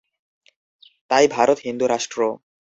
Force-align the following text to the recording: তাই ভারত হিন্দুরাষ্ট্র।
তাই 1.11 1.25
ভারত 1.27 1.57
হিন্দুরাষ্ট্র। 1.59 2.19